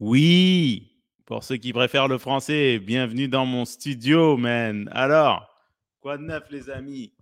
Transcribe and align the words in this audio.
Oui, 0.00 0.92
pour 1.26 1.42
ceux 1.42 1.56
qui 1.56 1.72
préfèrent 1.72 2.06
le 2.06 2.18
français, 2.18 2.78
bienvenue 2.78 3.26
dans 3.26 3.44
mon 3.44 3.64
studio, 3.64 4.36
man. 4.36 4.88
Alors, 4.92 5.52
quoi 5.98 6.16
de 6.16 6.22
neuf, 6.22 6.44
les 6.50 6.70
amis? 6.70 7.12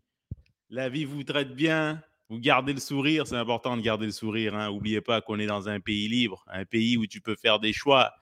La 0.69 0.91
vie 0.91 1.07
vous 1.07 1.25
traite 1.25 1.55
bien? 1.55 2.03
Vous 2.29 2.39
gardez 2.39 2.75
le 2.75 2.81
sourire? 2.81 3.27
C'est 3.27 3.37
important 3.37 3.79
de 3.79 3.81
garder 3.81 4.05
le 4.05 4.13
sourire. 4.13 4.55
Hein. 4.55 4.71
N'oubliez 4.71 5.01
pas 5.01 5.23
qu'on 5.23 5.39
est 5.39 5.47
dans 5.47 5.71
un 5.71 5.81
pays 5.81 6.07
libre, 6.07 6.45
un 6.49 6.67
pays 6.67 6.99
où 6.99 7.07
tu 7.07 7.23
peux 7.23 7.35
faire 7.35 7.61
des 7.61 7.73
choix, 7.73 8.13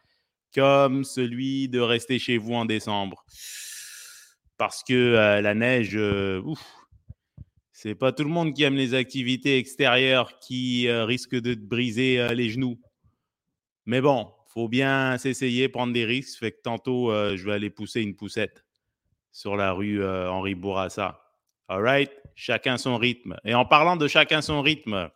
comme 0.55 1.03
celui 1.03 1.69
de 1.69 1.81
rester 1.81 2.21
chez 2.21 2.39
vous 2.39 2.55
en 2.55 2.65
décembre. 2.65 3.25
Parce 4.57 4.85
que 4.85 4.95
euh, 4.95 5.41
la 5.41 5.55
neige, 5.55 5.97
euh, 5.97 6.41
c'est 7.73 7.97
pas 7.97 8.13
tout 8.13 8.23
le 8.23 8.31
monde 8.31 8.55
qui 8.55 8.63
aime 8.63 8.77
les 8.77 8.95
activités 8.95 9.59
extérieures 9.59 10.39
qui 10.39 10.87
euh, 10.87 11.07
risquent 11.07 11.41
de 11.41 11.55
te 11.55 11.67
briser 11.67 12.33
les 12.37 12.51
genoux. 12.51 12.79
Mais 13.87 14.01
bon, 14.01 14.33
faut 14.55 14.69
bien 14.69 15.19
s'essayer, 15.19 15.69
prendre 15.69 15.93
des 15.93 16.05
risques. 16.05 16.39
Fait 16.39 16.53
que 16.53 16.63
tantôt, 16.63 17.11
euh, 17.11 17.37
je 17.37 17.45
vais 17.45 17.53
aller 17.53 17.71
pousser 17.71 18.01
une 18.01 18.15
poussette 18.15 18.65
sur 19.33 19.57
la 19.57 19.73
rue 19.73 20.03
euh, 20.03 20.31
Henri 20.31 20.55
Bourassa. 20.55 21.21
All 21.69 21.83
right? 21.83 22.13
Chacun 22.37 22.79
son 22.79 22.97
rythme. 22.97 23.37
Et 23.45 23.55
en 23.55 23.65
parlant 23.65 23.97
de 23.97 24.07
chacun 24.07 24.43
son 24.43 24.63
rythme, 24.63 25.11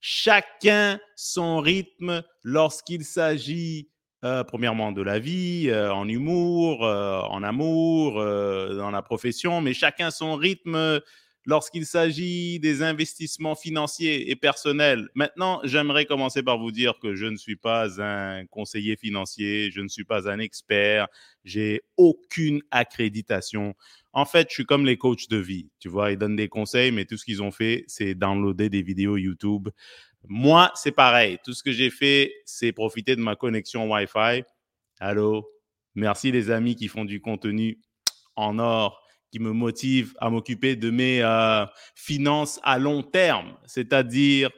chacun 0.00 0.98
son 1.14 1.60
rythme 1.60 2.22
lorsqu'il 2.42 3.04
s'agit, 3.04 3.90
euh, 4.24 4.42
premièrement, 4.42 4.90
de 4.90 5.02
la 5.02 5.20
vie, 5.20 5.72
en 5.72 6.08
humour, 6.08 6.82
en 6.82 7.42
amour, 7.42 8.14
dans 8.14 8.90
la 8.90 9.02
profession, 9.02 9.60
mais 9.60 9.74
chacun 9.74 10.10
son 10.10 10.34
rythme 10.34 11.00
lorsqu'il 11.46 11.86
s'agit 11.86 12.58
des 12.58 12.82
investissements 12.82 13.54
financiers 13.54 14.30
et 14.30 14.36
personnels. 14.36 15.08
Maintenant, 15.14 15.60
j'aimerais 15.64 16.06
commencer 16.06 16.42
par 16.42 16.58
vous 16.58 16.72
dire 16.72 16.98
que 17.00 17.14
je 17.14 17.26
ne 17.26 17.36
suis 17.36 17.56
pas 17.56 18.00
un 18.02 18.46
conseiller 18.46 18.96
financier, 18.96 19.70
je 19.70 19.80
ne 19.80 19.88
suis 19.88 20.04
pas 20.04 20.28
un 20.28 20.38
expert, 20.38 21.08
j'ai 21.44 21.82
aucune 21.96 22.62
accréditation. 22.70 23.74
En 24.12 24.24
fait, 24.24 24.48
je 24.48 24.54
suis 24.54 24.64
comme 24.64 24.86
les 24.86 24.96
coachs 24.96 25.28
de 25.28 25.36
vie. 25.36 25.68
Tu 25.78 25.88
vois, 25.88 26.12
ils 26.12 26.18
donnent 26.18 26.36
des 26.36 26.48
conseils, 26.48 26.92
mais 26.92 27.04
tout 27.04 27.16
ce 27.16 27.24
qu'ils 27.24 27.42
ont 27.42 27.50
fait, 27.50 27.84
c'est 27.88 28.14
downloader 28.14 28.70
des 28.70 28.82
vidéos 28.82 29.16
YouTube. 29.16 29.68
Moi, 30.26 30.72
c'est 30.74 30.92
pareil. 30.92 31.38
Tout 31.44 31.52
ce 31.52 31.62
que 31.62 31.72
j'ai 31.72 31.90
fait, 31.90 32.32
c'est 32.46 32.72
profiter 32.72 33.16
de 33.16 33.20
ma 33.20 33.36
connexion 33.36 33.90
Wi-Fi. 33.90 34.42
Allô? 34.98 35.46
Merci 35.94 36.32
les 36.32 36.50
amis 36.50 36.74
qui 36.74 36.88
font 36.88 37.04
du 37.04 37.20
contenu 37.20 37.78
en 38.34 38.58
or 38.58 39.03
me 39.38 39.52
motive 39.52 40.14
à 40.20 40.30
m'occuper 40.30 40.76
de 40.76 40.90
mes 40.90 41.22
euh, 41.22 41.64
finances 41.94 42.60
à 42.62 42.78
long 42.78 43.02
terme, 43.02 43.56
c'est-à-dire 43.66 44.50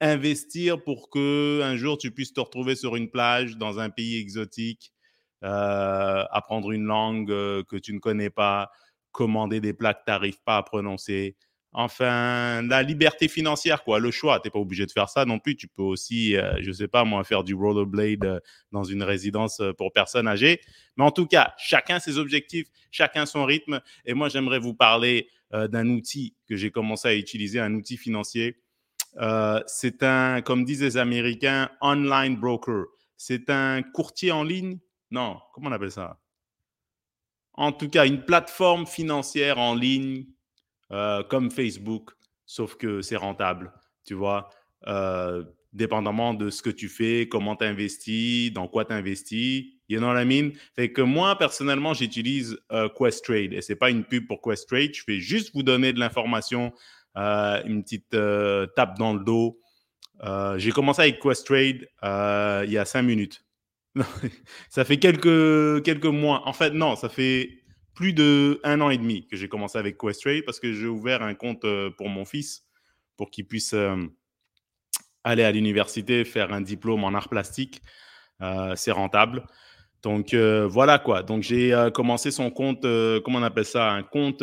investir 0.00 0.82
pour 0.82 1.08
que 1.10 1.62
un 1.62 1.76
jour 1.76 1.98
tu 1.98 2.10
puisses 2.10 2.32
te 2.32 2.40
retrouver 2.40 2.74
sur 2.74 2.96
une 2.96 3.10
plage 3.10 3.56
dans 3.56 3.78
un 3.78 3.90
pays 3.90 4.20
exotique, 4.20 4.92
euh, 5.44 6.24
apprendre 6.30 6.72
une 6.72 6.84
langue 6.84 7.30
euh, 7.30 7.62
que 7.64 7.76
tu 7.76 7.92
ne 7.94 7.98
connais 7.98 8.30
pas, 8.30 8.70
commander 9.12 9.60
des 9.60 9.72
plats 9.72 9.94
que 9.94 10.02
tu 10.04 10.10
n'arrives 10.10 10.42
pas 10.44 10.56
à 10.58 10.62
prononcer. 10.62 11.36
Enfin, 11.76 12.62
la 12.62 12.84
liberté 12.84 13.26
financière, 13.26 13.82
quoi, 13.82 13.98
le 13.98 14.12
choix. 14.12 14.38
Tu 14.38 14.46
n'es 14.46 14.52
pas 14.52 14.60
obligé 14.60 14.86
de 14.86 14.92
faire 14.92 15.08
ça 15.08 15.24
non 15.24 15.40
plus. 15.40 15.56
Tu 15.56 15.66
peux 15.66 15.82
aussi, 15.82 16.36
euh, 16.36 16.54
je 16.60 16.68
ne 16.68 16.72
sais 16.72 16.86
pas 16.86 17.04
moi, 17.04 17.24
faire 17.24 17.42
du 17.42 17.52
rollerblade 17.52 18.24
euh, 18.24 18.40
dans 18.70 18.84
une 18.84 19.02
résidence 19.02 19.58
euh, 19.58 19.72
pour 19.72 19.92
personnes 19.92 20.28
âgées. 20.28 20.60
Mais 20.96 21.02
en 21.02 21.10
tout 21.10 21.26
cas, 21.26 21.52
chacun 21.58 21.98
ses 21.98 22.18
objectifs, 22.18 22.68
chacun 22.92 23.26
son 23.26 23.44
rythme. 23.44 23.80
Et 24.04 24.14
moi, 24.14 24.28
j'aimerais 24.28 24.60
vous 24.60 24.74
parler 24.74 25.28
d'un 25.50 25.88
outil 25.88 26.34
que 26.48 26.56
j'ai 26.56 26.72
commencé 26.72 27.06
à 27.06 27.14
utiliser, 27.14 27.60
un 27.60 27.74
outil 27.74 27.96
financier. 27.96 28.60
C'est 29.66 30.02
un, 30.02 30.42
comme 30.42 30.64
disent 30.64 30.82
les 30.82 30.96
Américains, 30.96 31.70
online 31.80 32.36
broker. 32.36 32.86
C'est 33.16 33.50
un 33.50 33.82
courtier 33.82 34.32
en 34.32 34.42
ligne? 34.42 34.78
Non, 35.12 35.38
comment 35.52 35.68
on 35.68 35.72
appelle 35.72 35.92
ça? 35.92 36.18
En 37.52 37.70
tout 37.70 37.88
cas, 37.88 38.04
une 38.04 38.24
plateforme 38.24 38.84
financière 38.84 39.58
en 39.58 39.76
ligne 39.76 40.24
euh, 40.94 41.22
comme 41.24 41.50
Facebook, 41.50 42.12
sauf 42.46 42.76
que 42.76 43.02
c'est 43.02 43.16
rentable, 43.16 43.72
tu 44.06 44.14
vois. 44.14 44.48
Euh, 44.86 45.44
dépendamment 45.74 46.34
de 46.34 46.50
ce 46.50 46.62
que 46.62 46.70
tu 46.70 46.88
fais, 46.88 47.28
comment 47.28 47.56
tu 47.56 47.64
investis, 47.64 48.52
dans 48.52 48.68
quoi 48.68 48.84
tu 48.84 48.92
investis. 48.92 49.64
You 49.88 49.98
know 49.98 50.06
what 50.06 50.22
I 50.22 50.24
mean? 50.24 50.52
Fait 50.74 50.92
que 50.92 51.02
moi, 51.02 51.36
personnellement, 51.36 51.92
j'utilise 51.92 52.56
euh, 52.72 52.88
Questrade. 52.88 53.52
Et 53.52 53.60
c'est 53.60 53.76
pas 53.76 53.90
une 53.90 54.04
pub 54.04 54.26
pour 54.26 54.40
Questrade. 54.40 54.94
Je 54.94 55.02
vais 55.06 55.18
juste 55.18 55.52
vous 55.52 55.62
donner 55.62 55.92
de 55.92 55.98
l'information, 55.98 56.72
euh, 57.16 57.60
une 57.66 57.82
petite 57.82 58.10
tape 58.10 58.98
dans 58.98 59.14
le 59.14 59.24
dos. 59.24 59.58
J'ai 60.56 60.70
commencé 60.70 61.02
avec 61.02 61.20
Questrade 61.20 61.88
euh, 62.04 62.62
il 62.64 62.72
y 62.72 62.78
a 62.78 62.84
cinq 62.84 63.02
minutes. 63.02 63.44
ça 64.70 64.84
fait 64.84 64.98
quelques, 64.98 65.82
quelques 65.82 66.04
mois. 66.06 66.46
En 66.48 66.52
fait, 66.52 66.70
non, 66.70 66.96
ça 66.96 67.08
fait 67.08 67.63
plus 67.94 68.12
de 68.12 68.60
un 68.64 68.80
an 68.80 68.90
et 68.90 68.98
demi 68.98 69.26
que 69.26 69.36
j'ai 69.36 69.48
commencé 69.48 69.78
avec 69.78 69.96
Questrade 69.98 70.42
parce 70.44 70.60
que 70.60 70.72
j'ai 70.72 70.86
ouvert 70.86 71.22
un 71.22 71.34
compte 71.34 71.64
euh, 71.64 71.90
pour 71.90 72.08
mon 72.08 72.24
fils 72.24 72.64
pour 73.16 73.30
qu'il 73.30 73.46
puisse 73.46 73.72
euh, 73.74 73.96
aller 75.22 75.44
à 75.44 75.52
l'université, 75.52 76.24
faire 76.24 76.52
un 76.52 76.60
diplôme 76.60 77.04
en 77.04 77.14
art 77.14 77.28
plastique. 77.28 77.80
Euh, 78.42 78.74
c'est 78.76 78.90
rentable. 78.90 79.46
Donc 80.02 80.34
voilà 80.34 80.98
quoi. 80.98 81.22
Donc 81.22 81.42
j'ai 81.44 81.74
commencé 81.94 82.30
son 82.30 82.50
compte, 82.50 82.82
comment 83.24 83.38
on 83.38 83.42
appelle 83.42 83.64
ça? 83.64 83.90
Un 83.90 84.02
compte, 84.02 84.40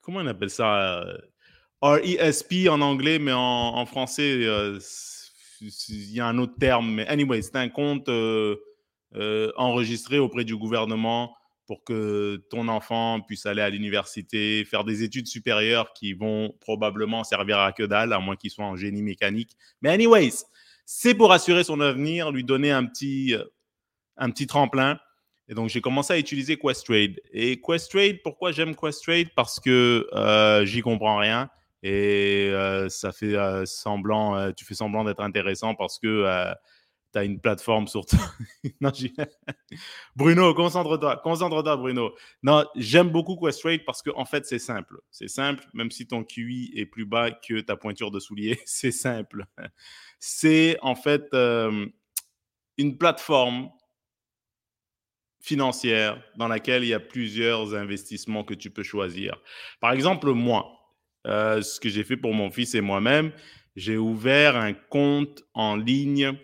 comment 0.00 0.20
on 0.20 0.26
appelle 0.26 0.48
ça? 0.48 1.04
RESP 1.82 2.68
en 2.70 2.80
anglais, 2.80 3.18
mais 3.18 3.32
en, 3.32 3.40
en 3.40 3.84
français, 3.84 4.48
il 5.60 6.10
y 6.14 6.20
a 6.20 6.26
un 6.26 6.38
autre 6.38 6.54
terme. 6.58 6.90
Mais 6.90 7.06
anyway, 7.06 7.42
c'est 7.42 7.56
un 7.56 7.68
compte 7.68 8.08
enregistré 9.58 10.18
auprès 10.18 10.44
du 10.44 10.56
gouvernement 10.56 11.36
pour 11.72 11.84
que 11.84 12.36
ton 12.50 12.68
enfant 12.68 13.22
puisse 13.22 13.46
aller 13.46 13.62
à 13.62 13.70
l'université, 13.70 14.62
faire 14.66 14.84
des 14.84 15.02
études 15.02 15.26
supérieures 15.26 15.94
qui 15.94 16.12
vont 16.12 16.54
probablement 16.60 17.24
servir 17.24 17.60
à 17.60 17.72
que 17.72 17.82
dalle, 17.82 18.12
à 18.12 18.18
moins 18.18 18.36
qu'il 18.36 18.50
soit 18.50 18.66
en 18.66 18.76
génie 18.76 19.00
mécanique. 19.00 19.56
Mais 19.80 19.88
anyways, 19.88 20.44
c'est 20.84 21.14
pour 21.14 21.32
assurer 21.32 21.64
son 21.64 21.80
avenir, 21.80 22.30
lui 22.30 22.44
donner 22.44 22.70
un 22.70 22.84
petit, 22.84 23.34
euh, 23.34 23.44
un 24.18 24.28
petit 24.28 24.46
tremplin. 24.46 24.98
Et 25.48 25.54
donc, 25.54 25.70
j'ai 25.70 25.80
commencé 25.80 26.12
à 26.12 26.18
utiliser 26.18 26.58
Questrade. 26.58 27.18
Et 27.32 27.58
Questrade, 27.58 28.18
pourquoi 28.22 28.52
j'aime 28.52 28.76
Questrade? 28.76 29.28
Parce 29.34 29.58
que 29.58 30.06
euh, 30.12 30.66
j'y 30.66 30.82
comprends 30.82 31.16
rien. 31.16 31.48
Et 31.82 32.50
euh, 32.50 32.90
ça 32.90 33.12
fait 33.12 33.34
semblant, 33.64 34.52
tu 34.52 34.66
fais 34.66 34.74
semblant 34.74 35.04
d'être 35.04 35.22
intéressant 35.22 35.74
parce 35.74 35.98
que 35.98 36.52
tu 37.12 37.18
as 37.18 37.24
une 37.24 37.40
plateforme 37.40 37.86
sur 37.86 38.06
toi. 38.06 38.18
non, 38.80 38.90
Bruno, 40.16 40.54
concentre-toi, 40.54 41.20
concentre-toi, 41.22 41.76
Bruno. 41.76 42.14
Non, 42.42 42.64
j'aime 42.74 43.10
beaucoup 43.10 43.36
Questrade 43.36 43.84
parce 43.84 44.02
qu'en 44.02 44.18
en 44.18 44.24
fait, 44.24 44.46
c'est 44.46 44.58
simple. 44.58 45.00
C'est 45.10 45.28
simple, 45.28 45.64
même 45.74 45.90
si 45.90 46.06
ton 46.06 46.24
QI 46.24 46.72
est 46.74 46.86
plus 46.86 47.04
bas 47.04 47.30
que 47.30 47.60
ta 47.60 47.76
pointure 47.76 48.10
de 48.10 48.20
soulier, 48.20 48.60
c'est 48.66 48.92
simple. 48.92 49.46
C'est 50.18 50.78
en 50.82 50.94
fait 50.94 51.32
euh, 51.34 51.86
une 52.78 52.96
plateforme 52.96 53.70
financière 55.40 56.22
dans 56.36 56.48
laquelle 56.48 56.84
il 56.84 56.88
y 56.88 56.94
a 56.94 57.00
plusieurs 57.00 57.74
investissements 57.74 58.44
que 58.44 58.54
tu 58.54 58.70
peux 58.70 58.84
choisir. 58.84 59.42
Par 59.80 59.92
exemple, 59.92 60.30
moi, 60.30 60.78
euh, 61.26 61.62
ce 61.62 61.80
que 61.80 61.88
j'ai 61.88 62.04
fait 62.04 62.16
pour 62.16 62.32
mon 62.32 62.50
fils 62.50 62.74
et 62.74 62.80
moi-même, 62.80 63.32
j'ai 63.74 63.96
ouvert 63.96 64.56
un 64.56 64.72
compte 64.72 65.42
en 65.54 65.76
ligne 65.76 66.38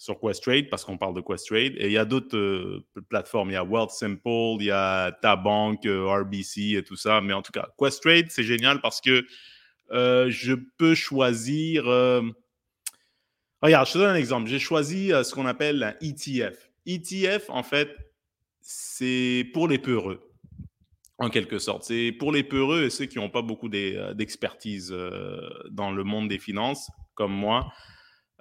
sur 0.00 0.20
Questrade 0.20 0.68
parce 0.70 0.84
qu'on 0.84 0.96
parle 0.96 1.14
de 1.14 1.20
Questrade 1.20 1.72
et 1.76 1.86
il 1.86 1.92
y 1.92 1.98
a 1.98 2.04
d'autres 2.04 2.36
euh, 2.36 2.86
plateformes. 3.08 3.50
Il 3.50 3.54
y 3.54 3.56
a 3.56 3.64
Wealth 3.64 3.90
Simple, 3.90 4.58
il 4.60 4.66
y 4.66 4.70
a 4.70 5.10
ta 5.20 5.34
banque, 5.34 5.84
euh, 5.86 6.06
RBC 6.22 6.76
et 6.76 6.84
tout 6.84 6.94
ça. 6.96 7.20
Mais 7.20 7.32
en 7.32 7.42
tout 7.42 7.50
cas, 7.52 7.68
Questrade, 7.76 8.26
c'est 8.30 8.44
génial 8.44 8.80
parce 8.80 9.00
que 9.00 9.26
euh, 9.90 10.30
je 10.30 10.54
peux 10.54 10.94
choisir. 10.94 11.88
euh, 11.88 12.22
Regarde, 13.60 13.88
je 13.88 13.94
te 13.94 13.98
donne 13.98 14.10
un 14.10 14.14
exemple. 14.14 14.48
J'ai 14.48 14.60
choisi 14.60 15.08
ce 15.08 15.34
qu'on 15.34 15.46
appelle 15.46 15.82
un 15.82 15.94
ETF. 16.00 16.70
ETF, 16.86 17.50
en 17.50 17.64
fait, 17.64 17.90
c'est 18.60 19.46
pour 19.52 19.66
les 19.66 19.78
peureux, 19.78 20.20
en 21.18 21.28
quelque 21.28 21.58
sorte. 21.58 21.82
C'est 21.82 22.12
pour 22.12 22.30
les 22.30 22.44
peureux 22.44 22.84
et 22.84 22.90
ceux 22.90 23.06
qui 23.06 23.18
n'ont 23.18 23.30
pas 23.30 23.42
beaucoup 23.42 23.68
d'e- 23.68 24.12
d'expertise 24.14 24.94
dans 25.70 25.90
le 25.90 26.04
monde 26.04 26.28
des 26.28 26.38
finances, 26.38 26.88
comme 27.14 27.32
moi. 27.32 27.72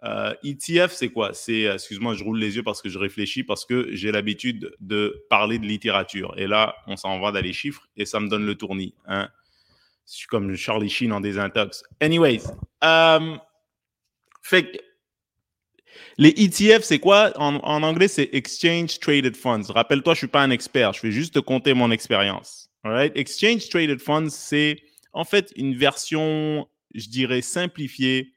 Euh, 0.04 0.34
ETF, 0.44 0.92
c'est 0.92 1.10
quoi? 1.10 1.34
C'est, 1.34 1.66
euh, 1.66 1.74
excuse-moi, 1.74 2.14
je 2.14 2.24
roule 2.24 2.40
les 2.40 2.56
yeux 2.56 2.64
parce 2.64 2.82
que 2.82 2.90
je 2.90 3.00
réfléchis, 3.00 3.44
parce 3.44 3.66
que 3.66 3.90
j'ai 3.94 4.12
l'habitude 4.12 4.76
de 4.80 5.26
parler 5.30 5.58
de 5.58 5.66
littérature. 5.66 6.34
Et 6.38 6.46
là, 6.46 6.76
on 6.86 6.96
s'en 6.96 7.20
va 7.20 7.32
dans 7.32 7.42
les 7.42 7.54
chiffres 7.54 7.88
et 7.98 8.06
ça 8.06 8.20
me 8.20 8.30
donne 8.30 8.46
le 8.46 8.56
tournis. 8.56 8.94
Hein? 9.08 9.30
Je 10.08 10.18
suis 10.18 10.28
comme 10.28 10.56
Charlie 10.56 10.90
Sheen 10.90 11.12
en 11.12 11.20
désintox. 11.20 11.84
Anyways, 12.00 12.44
euh, 12.84 13.38
les 16.18 16.30
ETF, 16.30 16.84
c'est 16.84 17.00
quoi? 17.00 17.32
En, 17.36 17.84
anglais, 17.84 18.08
c'est 18.08 18.30
Exchange 18.34 19.00
Traded 19.00 19.36
Funds. 19.36 19.70
Rappelle-toi, 19.70 20.14
je 20.14 20.20
suis 20.20 20.28
pas 20.28 20.42
un 20.42 20.52
expert. 20.52 20.94
Je 20.94 21.02
vais 21.02 21.12
juste 21.12 21.34
te 21.34 21.40
compter 21.40 21.74
mon 21.74 21.92
expérience. 21.92 22.70
Right? 22.84 23.12
Exchange 23.16 23.68
Traded 23.70 24.00
Funds, 24.00 24.30
c'est 24.30 24.78
en 25.12 25.26
fait 25.26 25.52
une 25.56 25.76
version, 25.76 26.68
je 26.94 27.10
dirais, 27.10 27.42
simplifiée 27.42 28.34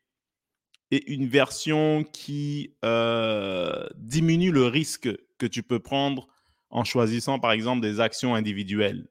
et 0.91 1.13
une 1.13 1.27
version 1.27 2.05
qui 2.13 2.75
euh, 2.85 3.87
diminue 3.97 4.51
le 4.51 4.67
risque 4.67 5.09
que 5.39 5.47
tu 5.47 5.63
peux 5.63 5.79
prendre 5.79 6.27
en 6.71 6.85
choisissant, 6.85 7.39
par 7.39 7.53
exemple, 7.53 7.81
des 7.81 8.01
actions 8.01 8.35
individuelles. 8.35 9.09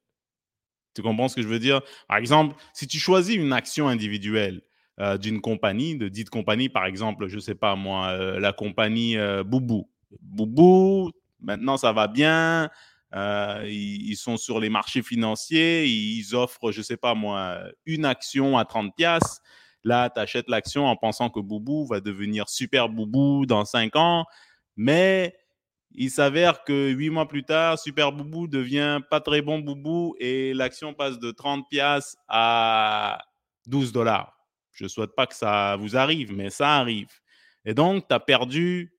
Tu 0.93 1.01
comprends 1.01 1.27
ce 1.27 1.35
que 1.35 1.41
je 1.41 1.47
veux 1.47 1.59
dire? 1.59 1.81
Par 2.07 2.17
exemple, 2.17 2.55
si 2.73 2.87
tu 2.87 2.99
choisis 2.99 3.35
une 3.35 3.53
action 3.53 3.87
individuelle 3.87 4.61
euh, 4.99 5.17
d'une 5.17 5.39
compagnie, 5.39 5.95
de 5.95 6.09
dite 6.09 6.29
compagnie, 6.29 6.67
par 6.67 6.85
exemple, 6.85 7.27
je 7.27 7.35
ne 7.35 7.41
sais 7.41 7.55
pas 7.55 7.75
moi, 7.75 8.09
euh, 8.09 8.39
la 8.39 8.51
compagnie 8.51 9.15
Boubou. 9.45 9.89
Boubou, 10.21 11.11
maintenant 11.39 11.77
ça 11.77 11.93
va 11.93 12.07
bien, 12.07 12.69
ils, 13.13 14.15
sont 14.15 14.37
sur 14.37 14.59
les 14.59 14.69
marchés 14.69 15.03
financiers, 15.03 15.85
ils 15.85 16.35
offrent, 16.35 16.71
je 16.71 16.79
ne 16.79 16.83
sais 16.83 16.97
pas 16.97 17.13
moi, 17.13 17.61
une 17.85 18.05
action 18.05 18.57
à 18.57 18.65
30 18.65 18.95
piastres. 18.95 19.41
Là, 19.83 20.09
tu 20.09 20.19
achètes 20.19 20.49
l'action 20.49 20.85
en 20.85 20.95
pensant 20.95 21.29
que 21.29 21.39
Boubou 21.39 21.85
va 21.85 22.01
devenir 22.01 22.49
super 22.49 22.89
Boubou 22.89 23.45
dans 23.45 23.65
5 23.65 23.95
ans, 23.95 24.25
mais 24.75 25.35
il 25.91 26.11
s'avère 26.11 26.63
que 26.63 26.91
8 26.91 27.09
mois 27.09 27.27
plus 27.27 27.43
tard, 27.43 27.79
Super 27.79 28.11
Boubou 28.11 28.47
devient 28.47 28.99
pas 29.09 29.21
très 29.21 29.41
bon 29.41 29.59
Boubou 29.59 30.15
et 30.19 30.53
l'action 30.53 30.93
passe 30.93 31.19
de 31.19 31.31
30 31.31 31.67
piastres 31.69 32.17
à 32.27 33.19
12 33.67 33.91
dollars. 33.91 34.37
Je 34.71 34.83
ne 34.85 34.89
souhaite 34.89 35.15
pas 35.15 35.27
que 35.27 35.35
ça 35.35 35.75
vous 35.77 35.97
arrive, 35.97 36.31
mais 36.33 36.49
ça 36.49 36.75
arrive. 36.75 37.09
Et 37.65 37.73
donc, 37.73 38.07
tu 38.07 38.13
as 38.13 38.19
perdu 38.19 38.93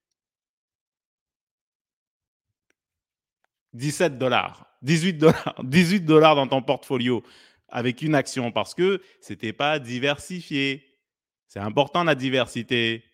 17 3.72 4.18
dollars, 4.18 4.66
18 4.82 5.12
dollars, 5.14 5.54
18 5.62 6.00
dollars 6.00 6.34
dans 6.34 6.48
ton 6.48 6.62
portfolio 6.62 7.22
avec 7.70 8.02
une 8.02 8.14
action 8.14 8.52
parce 8.52 8.74
que 8.74 9.00
c'était 9.20 9.52
pas 9.52 9.78
diversifié. 9.78 10.84
C'est 11.48 11.60
important 11.60 12.04
la 12.04 12.14
diversité. 12.14 13.04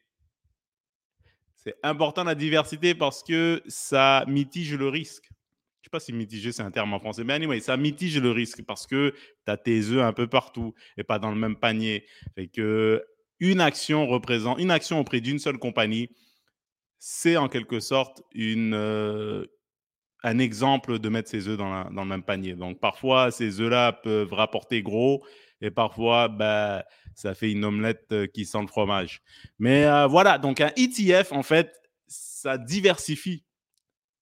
C'est 1.54 1.74
important 1.82 2.24
la 2.24 2.34
diversité 2.34 2.94
parce 2.94 3.22
que 3.22 3.62
ça 3.66 4.24
mitige 4.28 4.74
le 4.74 4.88
risque. 4.88 5.28
Je 5.80 5.88
sais 5.88 5.90
pas 5.90 6.00
si 6.00 6.12
mitiger 6.12 6.52
c'est 6.52 6.62
un 6.62 6.70
terme 6.70 6.92
en 6.94 6.98
français, 6.98 7.22
mais 7.22 7.34
anyway, 7.34 7.60
ça 7.60 7.76
mitige 7.76 8.18
le 8.18 8.30
risque 8.30 8.62
parce 8.64 8.86
que 8.86 9.14
tu 9.44 9.50
as 9.50 9.56
tes 9.56 9.90
œufs 9.90 10.02
un 10.02 10.12
peu 10.12 10.26
partout 10.26 10.74
et 10.96 11.04
pas 11.04 11.18
dans 11.18 11.30
le 11.30 11.36
même 11.36 11.56
panier. 11.56 12.06
Fait 12.34 12.48
que 12.48 13.04
une 13.38 13.60
action 13.60 14.06
représente 14.06 14.58
une 14.58 14.70
action 14.70 14.98
auprès 14.98 15.20
d'une 15.20 15.38
seule 15.38 15.58
compagnie, 15.58 16.10
c'est 16.98 17.36
en 17.36 17.48
quelque 17.48 17.80
sorte 17.80 18.22
une, 18.32 18.74
euh, 18.74 19.44
un 20.26 20.40
exemple 20.40 20.98
de 20.98 21.08
mettre 21.08 21.30
ses 21.30 21.46
œufs 21.46 21.56
dans, 21.56 21.84
le 21.88 22.04
même 22.04 22.24
panier. 22.24 22.54
Donc, 22.54 22.80
parfois, 22.80 23.30
ces 23.30 23.60
œufs-là 23.60 23.92
peuvent 23.92 24.32
rapporter 24.32 24.82
gros 24.82 25.24
et 25.60 25.70
parfois, 25.70 26.26
bah, 26.26 26.84
ça 27.14 27.32
fait 27.32 27.52
une 27.52 27.64
omelette 27.64 28.08
euh, 28.10 28.26
qui 28.26 28.44
sent 28.44 28.60
le 28.60 28.66
fromage. 28.66 29.22
Mais 29.60 29.84
euh, 29.84 30.08
voilà, 30.08 30.38
donc 30.38 30.60
un 30.60 30.72
ETF, 30.76 31.30
en 31.30 31.44
fait, 31.44 31.80
ça 32.08 32.58
diversifie 32.58 33.44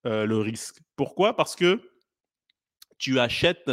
euh, 0.04 0.26
le 0.26 0.38
risque. 0.38 0.76
Pourquoi? 0.94 1.34
Parce 1.34 1.56
que 1.56 1.80
tu 2.98 3.18
achètes 3.18 3.70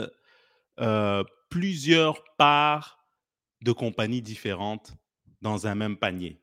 plusieurs 1.50 2.24
parts 2.38 3.06
de 3.62 3.72
compagnies 3.74 4.22
différentes 4.22 4.94
dans 5.42 5.68
un 5.68 5.76
même 5.76 5.98
panier. 5.98 6.42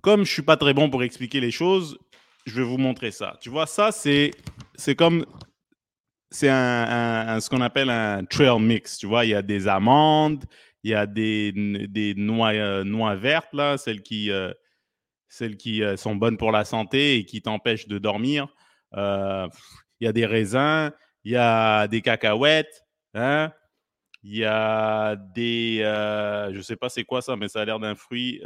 Comme 0.00 0.24
je 0.24 0.30
ne 0.30 0.32
suis 0.32 0.42
pas 0.42 0.56
très 0.56 0.74
bon 0.74 0.90
pour 0.90 1.04
expliquer 1.04 1.40
les 1.40 1.52
choses, 1.52 1.98
je 2.44 2.60
vais 2.60 2.66
vous 2.66 2.78
montrer 2.78 3.10
ça. 3.10 3.36
Tu 3.40 3.50
vois, 3.50 3.66
ça, 3.66 3.90
c'est, 3.92 4.32
comme. 4.96 5.24
C'est 6.30 6.48
un, 6.48 7.38
ce 7.40 7.48
qu'on 7.48 7.60
appelle 7.60 7.90
un 7.90 8.24
trail 8.24 8.60
mix. 8.60 8.98
Tu 8.98 9.06
vois, 9.06 9.24
il 9.24 9.30
y 9.30 9.34
a 9.34 9.42
des 9.42 9.68
amandes, 9.68 10.44
il 10.82 10.90
y 10.90 10.94
a 10.94 11.06
des, 11.06 11.52
des 11.88 12.14
noix, 12.14 12.52
euh, 12.52 12.84
noix 12.84 13.14
vertes, 13.14 13.52
là, 13.52 13.78
celles 13.78 14.02
qui, 14.02 14.30
euh, 14.30 14.52
celles 15.28 15.56
qui 15.56 15.82
euh, 15.82 15.96
sont 15.96 16.16
bonnes 16.16 16.36
pour 16.36 16.52
la 16.52 16.64
santé 16.64 17.16
et 17.16 17.24
qui 17.24 17.40
t'empêchent 17.40 17.88
de 17.88 17.98
dormir. 17.98 18.48
il 18.92 19.48
y 20.00 20.06
a 20.06 20.12
des 20.12 20.26
raisins, 20.26 20.90
il 21.24 21.32
y 21.32 21.36
a 21.36 21.86
des 21.88 22.02
cacahuètes, 22.02 22.84
hein, 23.14 23.52
il 24.24 24.36
y 24.36 24.44
a 24.44 25.16
des. 25.16 25.78
je 25.82 26.56
ne 26.56 26.62
sais 26.62 26.76
pas 26.76 26.88
c'est 26.88 27.04
quoi 27.04 27.22
ça, 27.22 27.36
mais 27.36 27.48
ça 27.48 27.60
a 27.62 27.64
l'air 27.64 27.78
d'un 27.78 27.94
fruit 27.94 28.42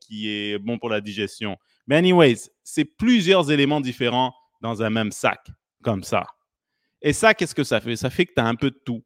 qui 0.00 0.30
est 0.30 0.58
bon 0.58 0.78
pour 0.78 0.90
la 0.90 1.00
digestion. 1.00 1.56
Mais 1.86 1.96
anyways, 1.96 2.50
c'est 2.62 2.84
plusieurs 2.84 3.50
éléments 3.50 3.80
différents 3.80 4.34
dans 4.60 4.82
un 4.82 4.90
même 4.90 5.10
sac, 5.10 5.40
comme 5.82 6.02
ça. 6.02 6.24
Et 7.02 7.12
ça, 7.12 7.34
qu'est-ce 7.34 7.54
que 7.54 7.64
ça 7.64 7.80
fait? 7.80 7.96
Ça 7.96 8.10
fait 8.10 8.26
que 8.26 8.32
tu 8.34 8.40
as 8.40 8.46
un 8.46 8.54
peu 8.54 8.70
de 8.70 8.80
tout. 8.84 9.02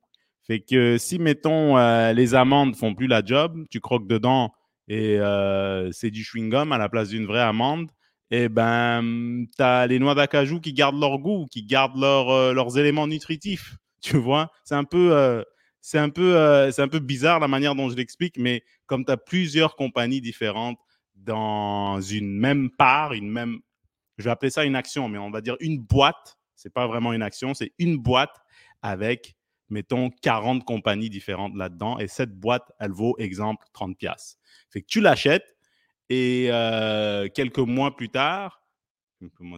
Fait 0.46 0.60
que 0.60 0.96
si, 0.98 1.18
mettons, 1.18 1.76
euh, 1.76 2.12
les 2.12 2.34
amandes 2.34 2.76
font 2.76 2.94
plus 2.94 3.08
la 3.08 3.24
job, 3.24 3.64
tu 3.70 3.80
croques 3.80 4.06
dedans 4.06 4.52
et 4.86 5.18
euh, 5.18 5.90
c'est 5.90 6.12
du 6.12 6.22
chewing-gum 6.22 6.72
à 6.72 6.78
la 6.78 6.88
place 6.88 7.08
d'une 7.08 7.26
vraie 7.26 7.40
amande, 7.40 7.90
et 8.30 8.44
eh 8.44 8.48
ben, 8.48 9.46
tu 9.56 9.62
as 9.62 9.88
les 9.88 9.98
noix 9.98 10.14
d'acajou 10.14 10.60
qui 10.60 10.72
gardent 10.72 11.00
leur 11.00 11.18
goût, 11.18 11.46
qui 11.50 11.64
gardent 11.64 12.02
euh, 12.02 12.52
leurs 12.52 12.78
éléments 12.78 13.06
nutritifs. 13.06 13.76
Tu 14.02 14.18
vois? 14.18 14.52
C'est 14.62 14.76
un 14.76 14.84
peu. 14.84 15.42
c'est 15.80 15.98
un, 15.98 16.12
c'est 16.14 16.82
un 16.82 16.88
peu 16.88 17.00
bizarre 17.00 17.40
la 17.40 17.48
manière 17.48 17.74
dont 17.74 17.88
je 17.88 17.96
l'explique, 17.96 18.36
mais 18.38 18.62
comme 18.86 19.04
tu 19.04 19.10
as 19.10 19.16
plusieurs 19.16 19.74
compagnies 19.74 20.20
différentes, 20.20 20.78
dans 21.16 22.00
une 22.00 22.38
même 22.38 22.70
part, 22.70 23.12
une 23.12 23.30
même, 23.30 23.58
je 24.18 24.24
vais 24.24 24.30
appeler 24.30 24.50
ça 24.50 24.64
une 24.64 24.76
action, 24.76 25.08
mais 25.08 25.18
on 25.18 25.30
va 25.30 25.40
dire 25.40 25.56
une 25.60 25.78
boîte. 25.78 26.38
C'est 26.54 26.72
pas 26.72 26.86
vraiment 26.86 27.12
une 27.12 27.22
action, 27.22 27.52
c'est 27.54 27.72
une 27.78 27.98
boîte 27.98 28.34
avec, 28.82 29.36
mettons, 29.68 30.10
40 30.22 30.64
compagnies 30.64 31.10
différentes 31.10 31.54
là-dedans. 31.54 31.98
Et 31.98 32.08
cette 32.08 32.38
boîte, 32.38 32.70
elle 32.78 32.92
vaut, 32.92 33.16
exemple, 33.18 33.66
30 33.72 33.96
pièces. 33.98 34.38
Fait 34.70 34.80
que 34.80 34.86
tu 34.86 35.00
l'achètes 35.00 35.56
et 36.08 36.48
euh, 36.50 37.28
quelques 37.28 37.58
mois 37.58 37.96
plus 37.96 38.08
tard, 38.08 38.62